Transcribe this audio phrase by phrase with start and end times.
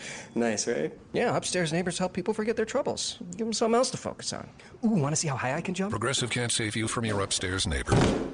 [0.34, 0.92] Nice, right?
[1.14, 3.18] Yeah, upstairs neighbors help people forget their troubles.
[3.36, 4.46] Give them something else to focus on.
[4.84, 5.90] Ooh, want to see how high I can jump?
[5.90, 7.92] Progressive can't save you from your upstairs neighbor,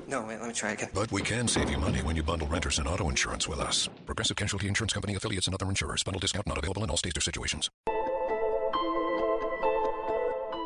[0.09, 0.88] No, wait, let me try again.
[0.93, 3.88] but we can save you money when you bundle renters and auto insurance with us.
[4.07, 6.02] Progressive Casualty Insurance Company affiliates and other insurers.
[6.02, 7.71] Bundle discount not available in all states or situations.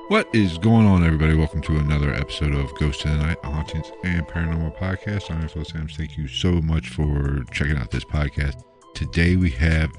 [0.08, 1.34] What is going on, everybody?
[1.34, 5.30] Welcome to another episode of Ghost in the Night, hauntings and paranormal podcast.
[5.32, 5.96] I'm Phil Sams.
[5.96, 8.62] Thank you so much for checking out this podcast.
[8.94, 9.90] Today we have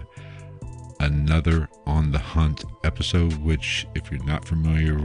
[0.99, 4.99] another on the hunt episode, which, if you're not familiar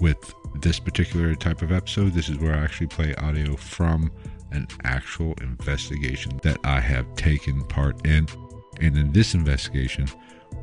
[0.00, 4.10] with this particular type of episode, this is where I actually play audio from
[4.52, 8.26] an actual investigation that I have taken part in.
[8.80, 10.08] And in this investigation,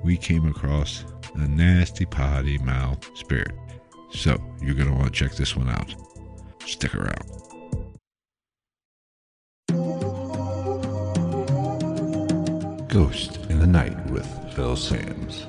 [0.03, 3.53] we came across a nasty potty mouth spirit.
[4.11, 5.93] So you're going to want to check this one out.
[6.65, 7.23] Stick around.
[12.89, 15.45] Ghost in the Night with Phil Sams.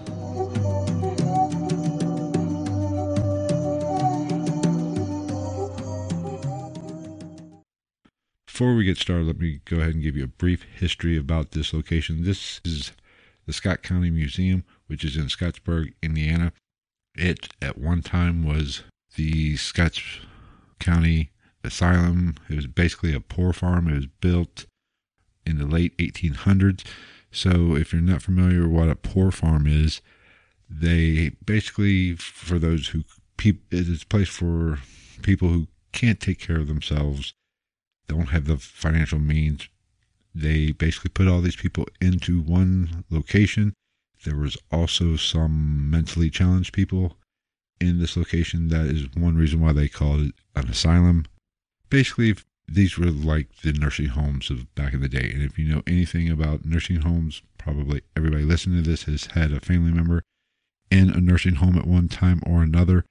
[8.47, 11.53] Before we get started, let me go ahead and give you a brief history about
[11.53, 12.25] this location.
[12.25, 12.93] This is
[13.47, 16.53] the Scott County Museum, which is in Scottsburg, Indiana.
[17.15, 18.83] It at one time was
[19.17, 20.03] the Scotts
[20.81, 21.31] County
[21.65, 22.35] Asylum.
[22.51, 23.89] It was basically a poor farm.
[23.89, 24.67] It was built
[25.47, 26.85] in the late 1800s.
[27.31, 30.01] So, if you're not familiar what a poor farm is,
[30.71, 33.05] they basically, for those who,
[33.37, 34.79] peop, it's a place for
[35.23, 37.35] people who can't take care of themselves,
[38.09, 39.69] don't have the financial means.
[40.35, 43.75] They basically put all these people into one location.
[44.25, 47.17] There was also some mentally challenged people
[47.81, 48.69] in this location.
[48.69, 51.27] That is one reason why they called it an asylum.
[51.91, 52.35] Basically,
[52.69, 55.31] these were like the nursing homes of back in the day.
[55.33, 59.53] And if you know anything about nursing homes, probably everybody listening to this has had
[59.53, 60.23] a family member
[60.91, 63.05] in a nursing home at one time or another.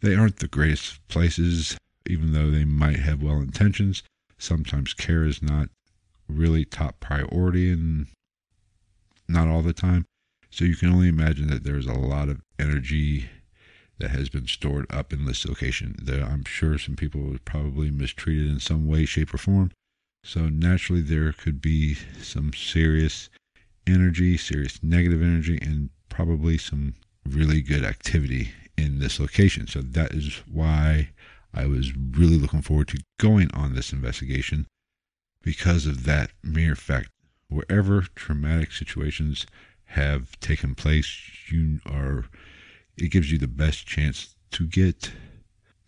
[0.00, 4.02] They aren't the greatest places, even though they might have well intentions.
[4.38, 5.68] Sometimes care is not
[6.28, 8.06] really top priority and
[9.28, 10.04] not all the time.
[10.50, 13.28] So you can only imagine that there's a lot of energy
[13.98, 15.96] that has been stored up in this location.
[16.02, 19.70] that I'm sure some people were probably mistreated in some way, shape, or form.
[20.24, 23.28] So naturally, there could be some serious
[23.86, 26.94] energy, serious negative energy, and probably some
[27.26, 29.66] really good activity in this location.
[29.66, 31.10] So that is why
[31.52, 34.66] I was really looking forward to going on this investigation
[35.42, 37.10] because of that mere fact.
[37.48, 39.46] Wherever traumatic situations
[39.86, 42.24] have taken place, you are
[42.96, 45.12] it gives you the best chance to get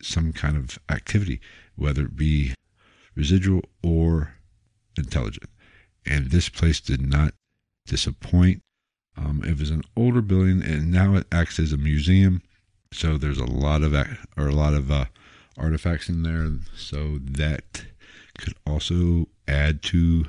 [0.03, 1.41] some kind of activity,
[1.77, 2.55] whether it be
[3.15, 4.35] residual or
[4.97, 5.51] intelligent.
[6.05, 7.35] And this place did not
[7.87, 8.63] disappoint.
[9.17, 12.43] Um, it was an older building, and now it acts as a museum.
[12.93, 13.95] So there's a lot of
[14.37, 15.07] or a lot of uh,
[15.57, 16.49] artifacts in there.
[16.77, 17.87] So that
[18.39, 20.27] could also add to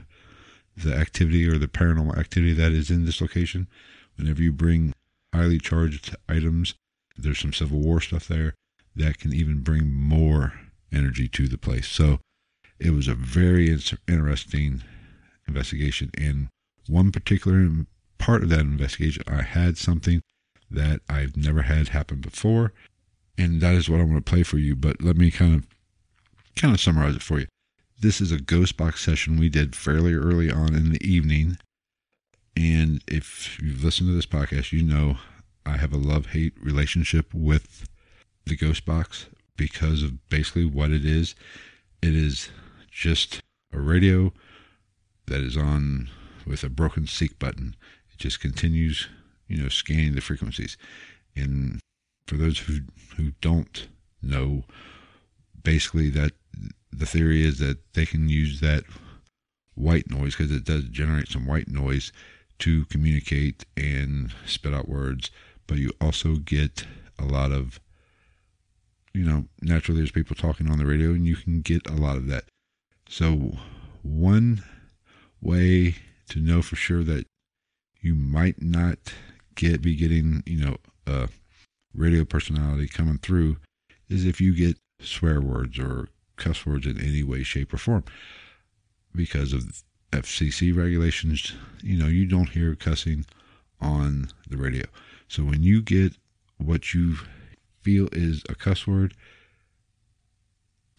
[0.76, 3.68] the activity or the paranormal activity that is in this location.
[4.16, 4.94] Whenever you bring
[5.38, 6.74] highly charged items,
[7.16, 8.56] there's some Civil War stuff there
[8.96, 10.54] that can even bring more
[10.92, 11.88] energy to the place.
[11.88, 12.20] So
[12.80, 13.70] it was a very
[14.08, 14.84] interesting
[15.48, 16.10] investigation.
[16.18, 16.48] And
[16.88, 17.70] one particular
[18.18, 20.22] part of that investigation, I had something
[20.72, 22.74] that I've never had happen before.
[23.38, 24.76] And that is what I want to play for you.
[24.76, 25.68] But let me kind of
[26.56, 27.48] kind of summarize it for you.
[28.00, 31.58] This is a ghost box session we did fairly early on in the evening.
[32.58, 35.18] And if you've listened to this podcast, you know
[35.64, 37.88] I have a love hate relationship with
[38.48, 41.36] the ghost box because of basically what it is.
[42.02, 42.50] It is
[42.90, 44.34] just a radio
[45.28, 46.10] that is on
[46.48, 47.76] with a broken seek button.
[48.12, 49.08] It just continues,
[49.48, 50.78] you know, scanning the frequencies.
[51.36, 51.80] And
[52.26, 52.80] for those who
[53.18, 53.88] who don't
[54.24, 54.64] know,
[55.64, 56.32] basically that
[56.92, 58.84] the theory is that they can use that
[59.76, 62.12] white noise because it does generate some white noise
[62.60, 65.32] to communicate and spit out words,
[65.68, 66.86] but you also get
[67.20, 67.80] a lot of,
[69.14, 72.18] you know, naturally there's people talking on the radio and you can get a lot
[72.18, 72.46] of that.
[73.10, 73.58] So,
[74.04, 74.64] one
[75.42, 75.96] way
[76.30, 77.26] to know for sure that
[78.02, 79.14] you might not
[79.56, 81.30] get be getting, you know, a
[81.94, 83.58] radio personality coming through
[84.10, 88.04] is if you get swear words or cuss words in any way, shape, or form.
[89.14, 93.26] Because of FCC regulations, you know, you don't hear cussing
[93.82, 94.86] on the radio.
[95.28, 96.14] So when you get
[96.58, 97.18] what you
[97.82, 99.14] feel is a cuss word,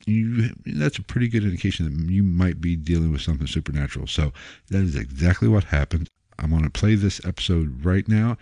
[0.07, 4.07] you that's a pretty good indication that you might be dealing with something supernatural.
[4.07, 4.33] So
[4.71, 6.09] that is exactly what happened.
[6.39, 8.39] I'm going to play this episode right now,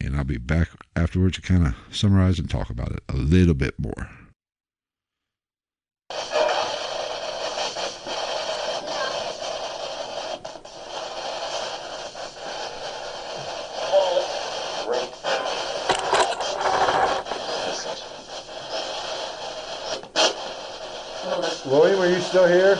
[0.00, 3.54] and I'll be back afterwards to kind of summarize and talk about it a little
[3.54, 4.08] bit more.
[21.70, 22.78] William, are you still here?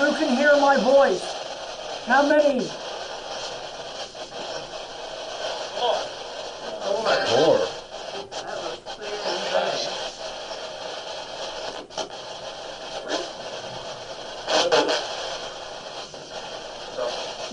[0.00, 1.20] Who can hear my voice?
[2.20, 2.60] How many?
[7.30, 7.56] Four.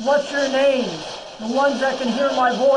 [0.03, 0.89] What's your name?
[1.39, 2.76] The ones that can hear my voice.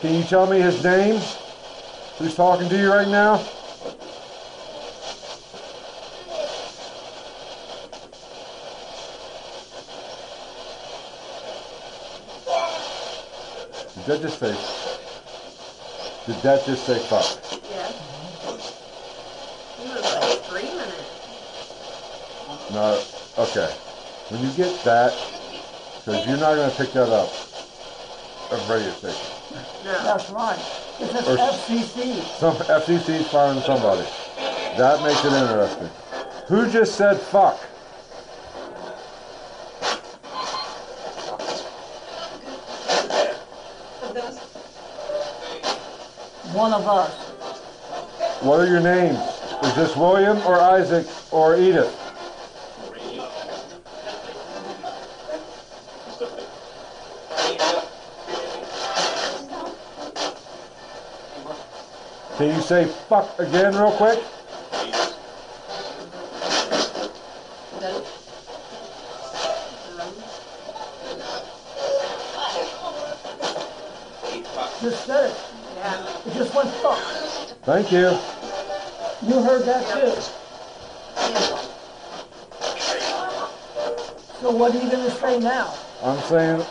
[0.00, 1.20] Can you tell me his name?
[2.18, 3.36] Who's talking to you right now?
[13.94, 14.56] Did that just say?
[16.26, 17.36] Did that just say fuck?
[17.70, 17.92] Yeah.
[19.76, 21.04] He was like screaming it.
[22.72, 23.02] No.
[23.36, 23.70] Okay.
[24.30, 25.12] When you get that,
[26.10, 27.30] because you're not going to pick that up
[28.50, 29.26] at radio station.
[29.84, 29.92] No.
[30.04, 30.58] That's right.
[30.98, 32.22] This is Or- FCC.
[32.38, 34.02] Some FCC's firing somebody.
[34.76, 35.88] That makes it interesting.
[36.48, 37.58] Who just said fuck?
[46.52, 47.12] One of us.
[48.42, 49.18] What are your names?
[49.62, 51.94] Is this William or Isaac or Edith?
[62.40, 64.18] Can you say fuck again real quick?
[74.80, 75.36] Just said it.
[75.76, 76.18] Yeah.
[76.24, 76.98] It just went fuck.
[77.64, 78.16] Thank you.
[79.28, 80.18] You heard that too.
[84.40, 85.74] So what are you going to say now?
[86.02, 86.64] I'm saying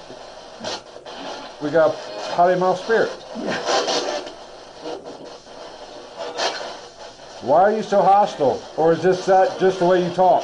[1.61, 1.95] we got
[2.31, 3.11] potty mouth spirit.
[7.41, 8.61] Why are you so hostile?
[8.75, 10.43] Or is this that just the way you talk?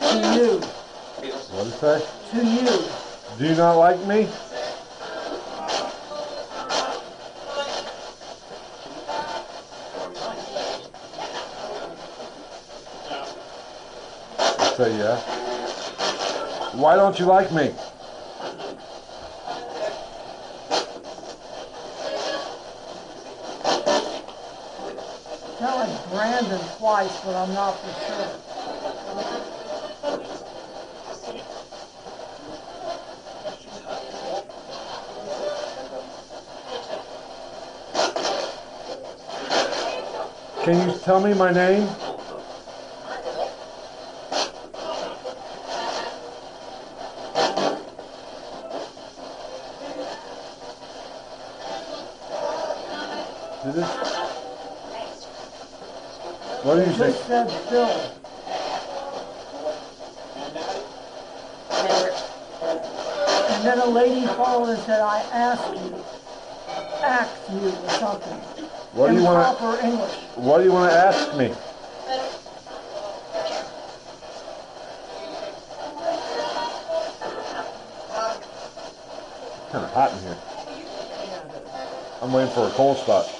[0.00, 0.60] To you.
[1.50, 2.04] What did it say?
[2.30, 2.88] To you.
[3.38, 4.28] Do you not like me?
[14.78, 15.16] Say yeah.
[16.78, 17.74] Why don't you like me?
[25.58, 28.30] Sound like Brandon twice, but I'm not for sure.
[40.62, 41.88] Can you tell me my name?
[53.64, 53.84] Did it?
[56.62, 56.78] What
[57.46, 57.68] do you think?
[57.68, 58.18] Just said Phil.
[63.54, 66.04] And then a lady followed and said, I asked you,
[67.02, 68.38] asked you or something.
[68.92, 69.56] What do you want to?
[69.56, 70.14] proper English.
[70.36, 71.54] What do you want to ask me?
[79.70, 80.36] Kind of hot in here.
[82.22, 83.37] I'm waiting for a cold spot.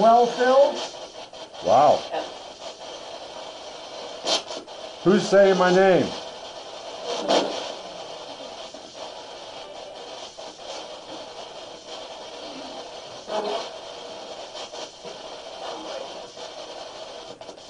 [0.00, 0.74] Well, Phil,
[1.64, 2.02] Wow.
[5.04, 6.06] Who's saying my name?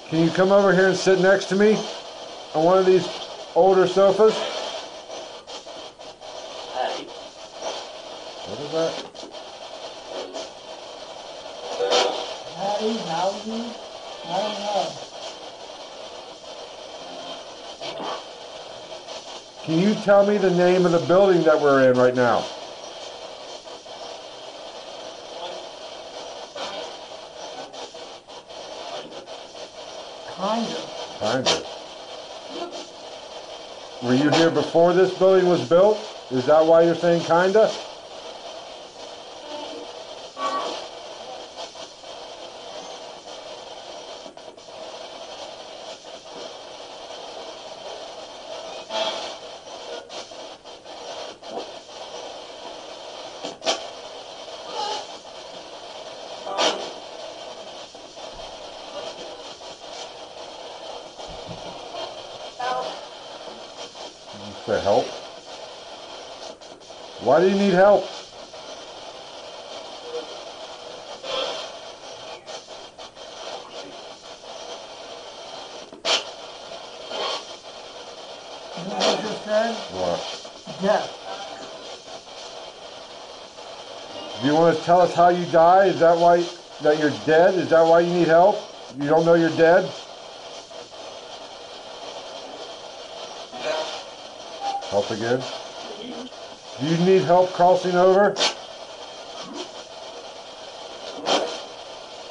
[0.09, 1.75] Can you come over here and sit next to me
[2.53, 3.07] on one of these
[3.55, 4.33] older sofas?
[8.47, 9.15] What is that?
[12.55, 13.73] Hattie, Howdy,
[14.25, 15.05] I don't know.
[19.65, 22.45] Can you tell me the name of the building that we're in right now?
[30.27, 31.17] Kind of.
[31.19, 31.65] Kind of.
[34.03, 35.97] Were you here before this building was built?
[36.29, 37.71] Is that why you're saying kinda?
[64.65, 65.05] To help?
[67.21, 68.09] Why do you need help?
[78.75, 79.75] You know what just said?
[79.93, 80.19] What?
[80.81, 81.11] Death.
[84.41, 85.85] Do you want to tell us how you die?
[85.85, 86.43] Is that why
[86.81, 87.53] that you're dead?
[87.53, 88.57] Is that why you need help?
[88.99, 89.91] You don't know you're dead?
[94.95, 95.43] Help again?
[96.79, 98.33] Do you need help crossing over?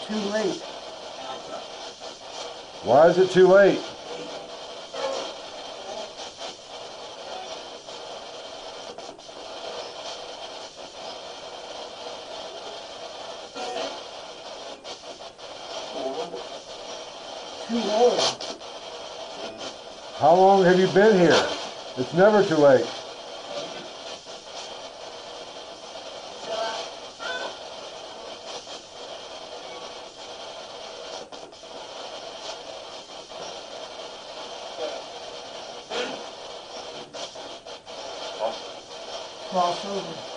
[0.07, 0.63] Too late.
[2.83, 3.81] Why is it too late?
[17.69, 18.57] Too old.
[20.17, 21.64] How long have you been here?
[21.97, 22.85] It's never too late.
[39.51, 40.35] Cross over.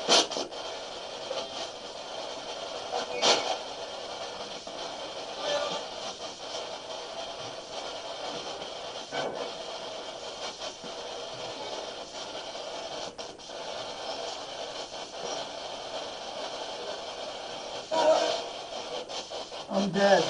[19.77, 20.23] I'm dead.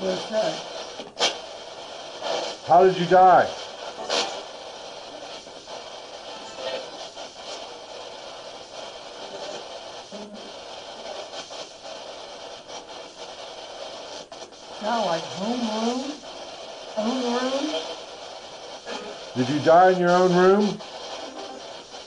[0.00, 0.18] It.
[2.66, 3.46] How did you die?
[14.80, 15.22] Sound like?
[15.42, 16.12] Own room?
[16.94, 17.82] Home room?
[19.36, 20.80] Did you die in your own room?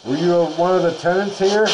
[0.06, 1.68] Were you one of the tenants here?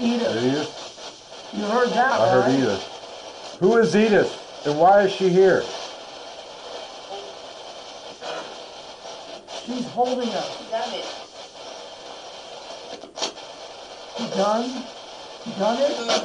[0.00, 0.44] Edith.
[0.44, 1.50] Edith?
[1.56, 2.54] You heard that, I heard right?
[2.54, 3.56] Edith.
[3.58, 5.62] Who is Edith and why is she here?
[9.64, 10.70] She's holding us.
[10.70, 11.06] Done it.
[14.18, 14.84] You done?
[15.46, 16.24] You done it?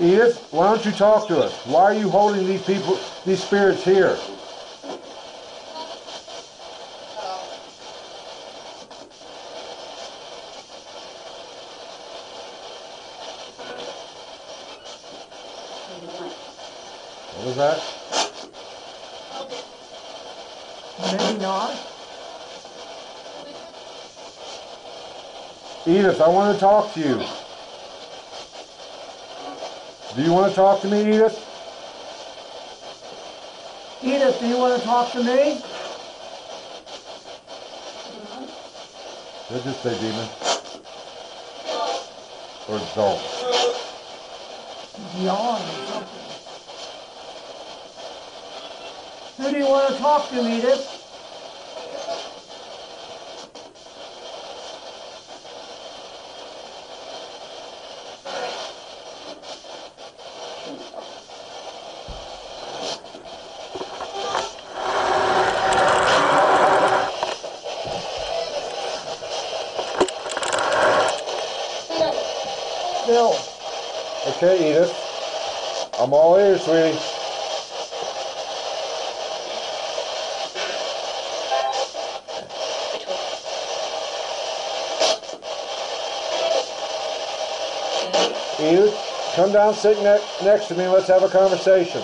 [0.00, 1.52] Edith, why don't you talk to us?
[1.66, 4.16] Why are you holding these people, these spirits here?
[17.42, 17.82] What was that?
[21.00, 21.74] Maybe not.
[26.02, 27.14] Edith, I want to talk to you.
[30.16, 31.38] Do you want to talk to me, Edith?
[34.02, 35.62] Edith, do you want to talk to me?
[39.46, 40.28] Did I just say demon?
[42.66, 43.22] Or don't?
[45.22, 45.62] Yawn.
[49.36, 50.98] Who do you want to talk to, Edith?
[73.04, 73.36] Bill,
[74.28, 74.94] Okay, Edith.
[75.98, 76.96] I'm all ears, sweetie.
[88.58, 90.86] Edith, come down, sit ne- next to me.
[90.88, 92.02] Let's have a conversation.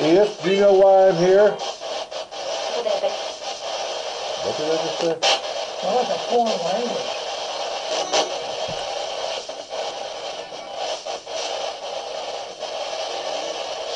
[0.00, 1.50] Edith, do you know why I'm here?
[4.42, 5.16] What did I just say?
[5.82, 7.19] well, that's a foreign language.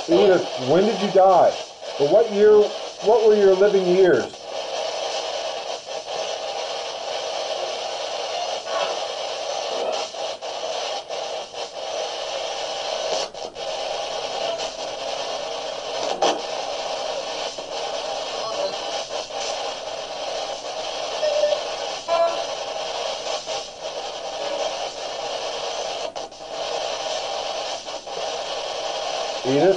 [0.08, 1.58] Edith, when did you die?
[1.98, 2.58] Or what year,
[3.00, 4.43] what were your living years?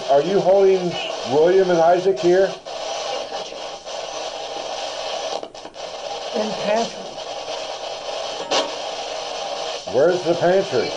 [0.10, 0.90] Are you holding
[1.34, 2.54] William and Isaac here?
[6.36, 7.04] In pantry.
[9.93, 10.91] Where's the pantry?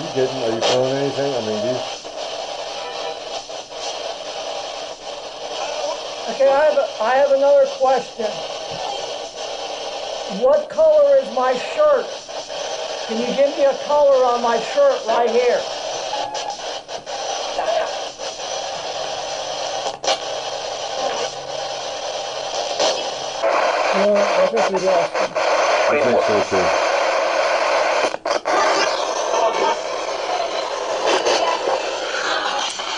[0.00, 0.42] You didn't.
[0.42, 1.34] Are you feeling anything?
[1.34, 1.80] I mean, do you,
[6.30, 8.26] Okay, I have, a, I have another question.
[10.44, 12.06] What color is my shirt?
[13.06, 15.62] Can you give me a color on my shirt right here?
[23.96, 25.30] No, I think we lost him.
[25.88, 26.66] I think so too.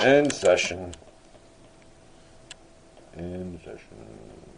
[0.08, 0.92] End session.
[3.16, 3.96] End session.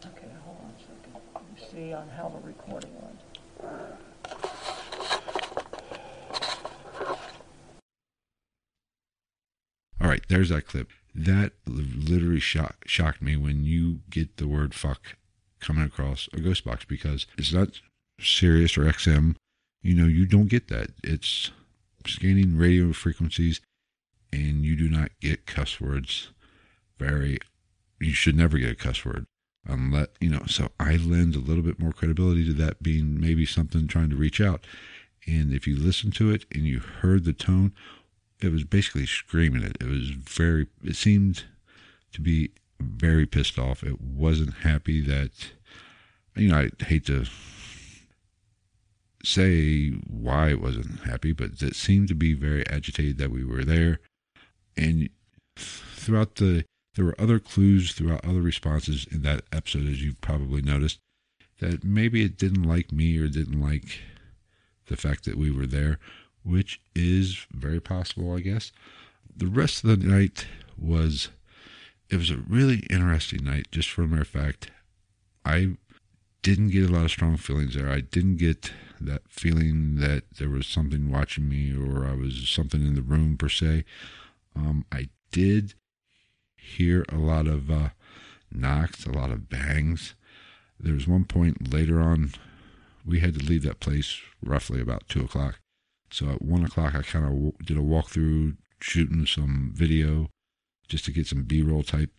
[0.06, 1.90] Okay, hold on a second.
[1.90, 3.20] Let see on recording went.
[10.00, 10.90] All right, there's that clip.
[11.14, 15.16] That literally shock, shocked me when you get the word fuck
[15.60, 17.80] coming across a ghost box because it's not
[18.20, 19.36] Sirius or XM.
[19.82, 20.90] You know, you don't get that.
[21.02, 21.52] It's
[22.06, 23.60] scanning radio frequencies
[24.32, 26.30] and you do not get cuss words
[26.98, 27.38] very
[27.98, 29.24] you should never get a cuss word
[29.66, 33.18] Um, unless you know so i lend a little bit more credibility to that being
[33.18, 34.64] maybe something trying to reach out.
[35.26, 37.72] And if you listen to it and you heard the tone
[38.40, 39.76] it was basically screaming it.
[39.80, 41.44] It was very it seemed
[42.12, 42.50] to be
[42.80, 43.82] very pissed off.
[43.82, 45.30] It wasn't happy that
[46.36, 47.24] you know i hate to
[49.22, 53.64] say why it wasn't happy but it seemed to be very agitated that we were
[53.64, 54.00] there.
[54.76, 55.08] And
[55.56, 60.62] throughout the there were other clues throughout other responses in that episode as you've probably
[60.62, 60.98] noticed
[61.60, 64.00] that maybe it didn't like me or didn't like
[64.86, 65.98] the fact that we were there
[66.44, 68.70] which is very possible i guess.
[69.36, 70.46] The rest of the night
[70.78, 71.30] was
[72.08, 74.70] it was a really interesting night just for a matter of fact.
[75.44, 75.76] I
[76.42, 77.88] didn't get a lot of strong feelings there.
[77.88, 82.82] I didn't get that feeling that there was something watching me or i was something
[82.86, 83.84] in the room per se.
[84.54, 85.74] Um, I did
[86.64, 87.90] hear a lot of uh,
[88.50, 90.14] knocks, a lot of bangs.
[90.80, 92.32] There was one point later on,
[93.06, 95.60] we had to leave that place roughly about two o'clock.
[96.10, 100.28] So at one o'clock, I kind of w- did a walkthrough, shooting some video,
[100.88, 102.10] just to get some B-roll type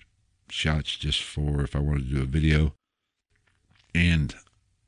[0.50, 2.74] shots, just for if I wanted to do a video.
[3.94, 4.36] And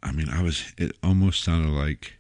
[0.04, 0.74] I mean, I was.
[0.78, 2.18] It almost sounded like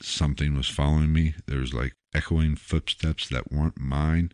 [0.00, 1.34] something was following me.
[1.46, 4.32] There was like echoing footsteps that weren't mine.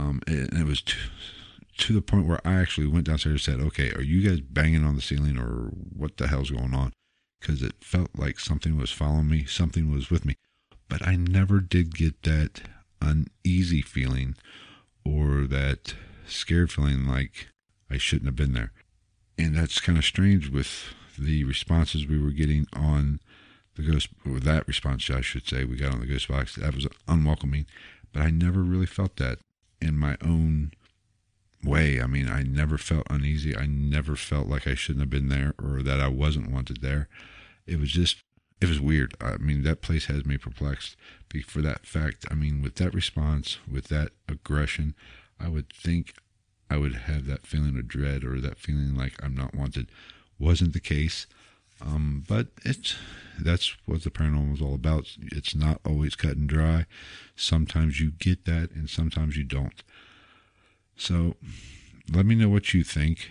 [0.00, 0.98] Um, and it was too,
[1.78, 4.84] to the point where I actually went downstairs and said, "Okay, are you guys banging
[4.84, 6.92] on the ceiling or what the hell's going on?"
[7.40, 10.34] Because it felt like something was following me, something was with me,
[10.88, 12.62] but I never did get that
[13.00, 14.36] uneasy feeling
[15.04, 15.94] or that
[16.26, 17.48] scared feeling like
[17.90, 18.72] I shouldn't have been there.
[19.38, 23.20] And that's kind of strange with the responses we were getting on
[23.74, 26.56] the ghost, or that response, I should say, we got on the ghost box.
[26.56, 27.66] That was unwelcoming,
[28.12, 29.38] but I never really felt that
[29.80, 30.72] in my own
[31.64, 32.00] way.
[32.00, 33.56] I mean, I never felt uneasy.
[33.56, 37.08] I never felt like I shouldn't have been there or that I wasn't wanted there.
[37.66, 38.18] It was just,
[38.60, 39.14] it was weird.
[39.20, 40.96] I mean, that place has me perplexed
[41.46, 42.26] for that fact.
[42.30, 44.94] I mean, with that response, with that aggression,
[45.38, 46.14] I would think
[46.68, 49.90] I would have that feeling of dread or that feeling like I'm not wanted.
[50.38, 51.26] Wasn't the case.
[51.82, 52.96] Um, but it's
[53.38, 55.06] that's what the paranormal is all about.
[55.32, 56.86] It's not always cut and dry.
[57.36, 59.82] Sometimes you get that, and sometimes you don't.
[60.96, 61.36] So,
[62.12, 63.30] let me know what you think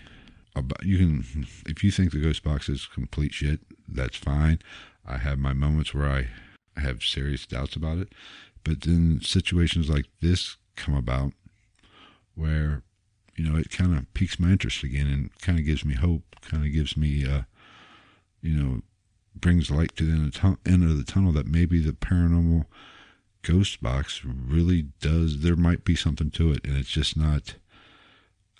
[0.56, 0.84] about.
[0.84, 4.58] You can, if you think the ghost box is complete shit, that's fine.
[5.06, 6.28] I have my moments where I,
[6.76, 8.08] have serious doubts about it,
[8.64, 11.32] but then situations like this come about
[12.34, 12.82] where
[13.36, 16.36] you know it kind of piques my interest again and kind of gives me hope,
[16.40, 17.42] kind of gives me uh,
[18.42, 18.82] you know,
[19.34, 22.66] brings light to the end of the tunnel that maybe the paranormal
[23.42, 25.40] ghost box really does.
[25.40, 27.54] There might be something to it, and it's just not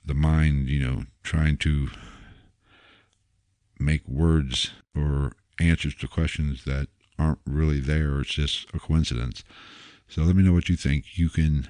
[0.05, 1.89] the mind, you know, trying to
[3.79, 6.89] make words or answers to questions that
[7.19, 9.45] aren't really there, it's just a coincidence.
[10.09, 11.19] So let me know what you think.
[11.19, 11.69] You can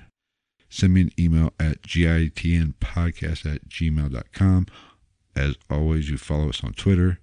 [0.68, 4.66] send me an email at gitnpodcast at gmail.com.
[5.36, 7.18] As always, you follow us on Twitter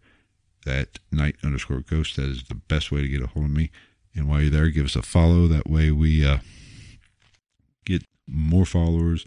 [0.67, 2.17] that night underscore ghost.
[2.17, 3.71] That is the best way to get a hold of me.
[4.13, 5.47] And while you're there, give us a follow.
[5.47, 6.39] That way we uh,
[7.85, 9.25] get more followers,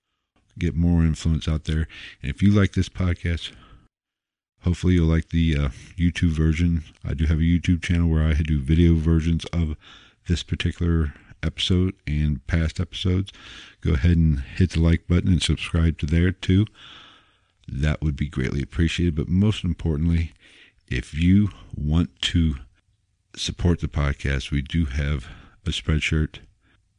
[0.58, 1.88] get more influence out there.
[2.22, 3.52] And if you like this podcast,
[4.62, 6.84] hopefully you'll like the uh, YouTube version.
[7.04, 9.76] I do have a YouTube channel where I do video versions of
[10.28, 13.32] this particular episode and past episodes.
[13.80, 16.66] Go ahead and hit the like button and subscribe to there too.
[17.66, 19.14] That would be greatly appreciated.
[19.14, 20.32] But most importantly,
[20.90, 22.56] if you want to
[23.36, 25.28] support the podcast, we do have
[25.64, 26.40] a Spreadshirt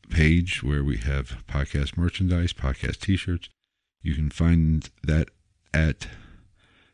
[0.10, 3.50] page where we have podcast merchandise, podcast t shirts.
[4.02, 5.30] You can find that
[5.74, 6.08] at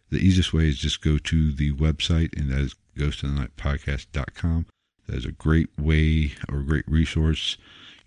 [0.10, 4.66] the easiest way is just go to the website, and that is ghostthenightpodcast.com.
[5.08, 7.58] That is a great way or a great resource.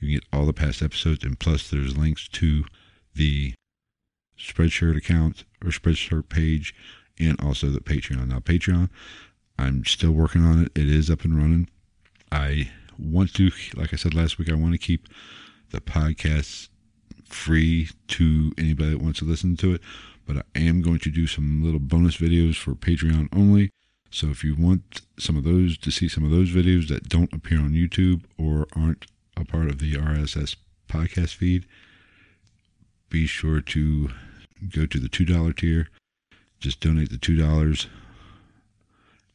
[0.01, 2.65] You can get all the past episodes, and plus, there's links to
[3.15, 3.55] the
[4.39, 6.75] Spreadshirt account or Spreadshirt page
[7.21, 8.29] and also the Patreon.
[8.29, 8.89] Now, Patreon,
[9.59, 10.73] I'm still working on it.
[10.75, 11.69] It is up and running.
[12.33, 15.09] I want to, like I said last week, I want to keep
[15.71, 16.69] the podcast
[17.29, 19.81] free to anybody that wants to listen to it.
[20.27, 23.71] But I am going to do some little bonus videos for Patreon only.
[24.11, 27.33] So if you want some of those to see some of those videos that don't
[27.33, 29.07] appear on YouTube or aren't
[29.37, 30.57] a part of the RSS
[30.89, 31.67] podcast feed,
[33.09, 34.11] be sure to
[34.69, 35.89] go to the $2 tier
[36.61, 37.87] just donate the $2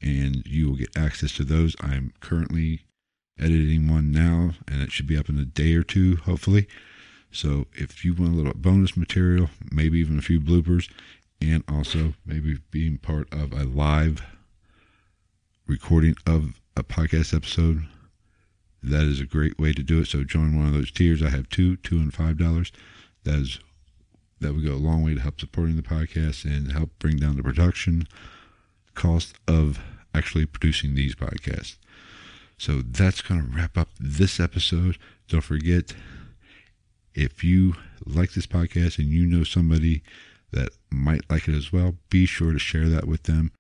[0.01, 1.75] and you will get access to those.
[1.81, 2.81] I'm currently
[3.39, 6.67] editing one now and it should be up in a day or two, hopefully.
[7.31, 10.89] So if you want a little bonus material, maybe even a few bloopers,
[11.41, 14.21] and also maybe being part of a live
[15.67, 17.85] recording of a podcast episode,
[18.81, 20.07] that is a great way to do it.
[20.07, 21.21] So join one of those tiers.
[21.21, 22.71] I have two, two and five dollars.
[23.23, 23.59] That is
[24.41, 27.37] that would go a long way to help supporting the podcast and help bring down
[27.37, 28.07] the production
[28.93, 29.79] cost of
[30.13, 31.77] actually producing these podcasts.
[32.57, 34.97] So that's going to wrap up this episode.
[35.27, 35.93] Don't forget,
[37.13, 40.03] if you like this podcast and you know somebody
[40.51, 43.51] that might like it as well, be sure to share that with them.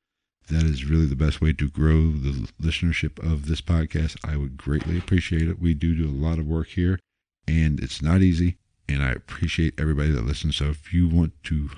[0.49, 4.15] That is really the best way to grow the listenership of this podcast.
[4.23, 5.59] I would greatly appreciate it.
[5.59, 6.99] We do do a lot of work here,
[7.47, 10.57] and it's not easy and I appreciate everybody that listens.
[10.57, 11.69] So if you want to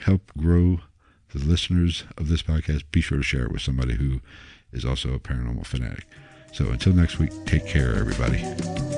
[0.00, 0.80] help grow
[1.32, 4.20] the listeners of this podcast, be sure to share it with somebody who
[4.72, 6.06] is also a paranormal fanatic.
[6.52, 8.97] So until next week, take care, everybody.